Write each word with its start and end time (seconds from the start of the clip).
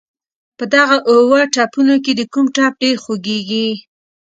په 0.57 0.63
دغه 0.75 0.97
اووه 1.11 1.41
ټپونو 1.53 1.95
کې 2.03 2.11
دې 2.17 2.25
کوم 2.33 2.45
ټپ 2.55 2.73
ډېر 2.83 2.95
خوږېږي. 3.03 3.67